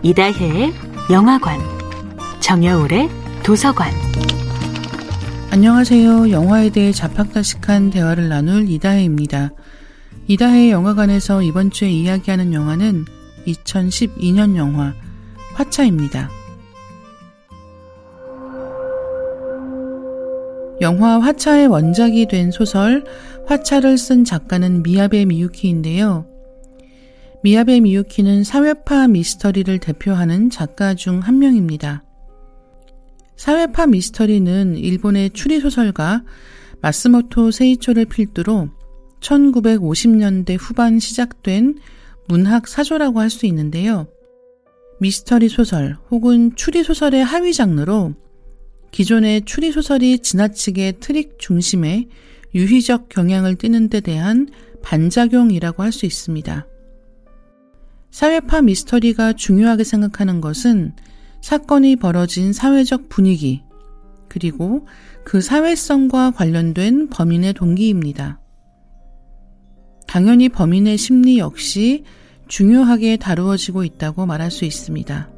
[0.00, 0.72] 이다혜의
[1.10, 1.58] 영화관,
[2.38, 3.08] 정여울의
[3.42, 3.90] 도서관.
[5.50, 6.30] 안녕하세요.
[6.30, 9.50] 영화에 대해 자팍다식한 대화를 나눌 이다혜입니다.
[10.28, 13.06] 이다혜의 영화관에서 이번 주에 이야기하는 영화는
[13.48, 14.94] 2012년 영화
[15.54, 16.30] 화차입니다.
[20.80, 23.02] 영화 화차의 원작이 된 소설
[23.48, 26.37] 화차를 쓴 작가는 미야베 미유키인데요.
[27.44, 32.02] 미야베 미유키는 사회파 미스터리를 대표하는 작가 중 한 명입니다.
[33.36, 36.24] 사회파 미스터리는 일본의 추리소설가
[36.80, 38.70] 마쓰모토 세이초를 필두로
[39.20, 41.78] 1950년대 후반 시작된
[42.26, 44.08] 문학 사조라고 할 수 있는데요.
[45.00, 48.14] 미스터리 소설 혹은 추리 소설의 하위 장르로
[48.90, 52.08] 기존의 추리 소설이 지나치게 트릭 중심의
[52.54, 54.48] 유희적 경향을 띠는 데 대한
[54.82, 56.66] 반작용이라고 할 수 있습니다.
[58.10, 60.92] 사회파 미스터리가 중요하게 생각하는 것은
[61.40, 63.62] 사건이 벌어진 사회적 분위기,
[64.28, 64.86] 그리고
[65.24, 68.40] 그 사회성과 관련된 범인의 동기입니다.
[70.06, 72.04] 당연히 범인의 심리 역시
[72.48, 75.30] 중요하게 다루어지고 있다고 말할 수 있습니다.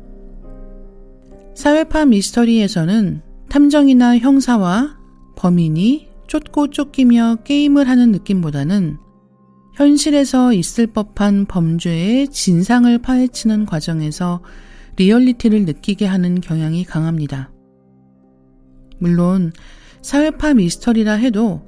[1.55, 4.96] 사회파 미스터리에서는 탐정이나 형사와
[5.36, 8.98] 범인이 쫓고 쫓기며 게임을 하는 느낌보다는
[9.74, 14.42] 현실에서 있을 법한 범죄의 진상을 파헤치는 과정에서
[14.96, 17.50] 리얼리티를 느끼게 하는 경향이 강합니다.
[18.98, 19.52] 물론
[20.02, 21.62] 사회파 미스터리라 해도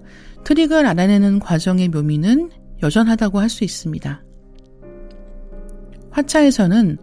[0.45, 2.51] 트릭을 알아내는 과정의 묘미는
[2.83, 4.23] 여전하다고 할 수 있습니다.
[6.11, 6.99] 화차에서는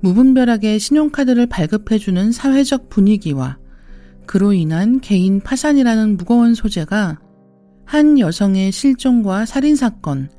[0.00, 3.58] 무분별하게 신용카드를 발급해주는 사회적 분위기와
[4.26, 7.20] 그로 인한 개인 파산이라는 무거운 소재가
[7.84, 10.30] 한 여성의 실종과 살인사건,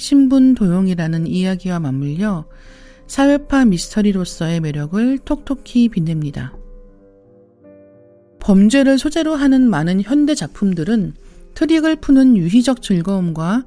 [0.00, 2.46] 신분 도용이라는 이야기와 맞물려
[3.06, 6.56] 사회파 미스터리로서의 매력을 톡톡히 빛냅니다.
[8.40, 11.12] 범죄를 소재로 하는 많은 현대 작품들은
[11.52, 13.66] 트릭을 푸는 유희적 즐거움과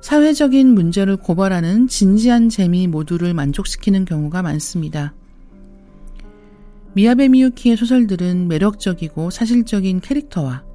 [0.00, 5.14] 사회적인 문제를 고발하는 진지한 재미 모두를 만족시키는 경우가 많습니다.
[6.94, 10.67] 미야베 미유키의 소설들은 매력적이고 사실적인 캐릭터와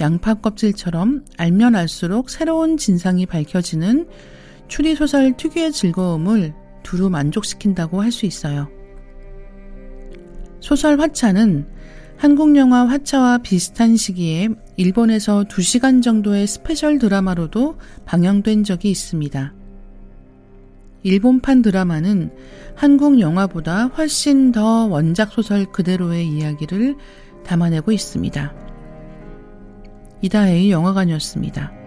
[0.00, 4.06] 양파 껍질처럼 알면 알수록 새로운 진상이 밝혀지는
[4.68, 8.68] 추리소설 특유의 즐거움을 두루 만족시킨다고 할 수 있어요.
[10.60, 11.66] 소설 화차는
[12.16, 19.54] 한국 영화 화차와 비슷한 시기에 일본에서 2시간 정도의 스페셜 드라마로도 방영된 적이 있습니다.
[21.02, 22.30] 일본판 드라마는
[22.74, 26.96] 한국 영화보다 훨씬 더 원작 소설 그대로의 이야기를
[27.44, 28.59] 담아내고 있습니다.
[30.22, 31.79] 이다혜의 영화관이었습니다.